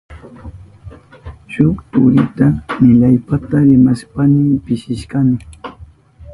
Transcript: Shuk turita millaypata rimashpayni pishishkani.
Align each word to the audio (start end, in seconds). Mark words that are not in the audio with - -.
Shuk 1.51 1.75
turita 1.91 2.47
millaypata 2.81 3.57
rimashpayni 3.67 4.45
pishishkani. 4.65 5.37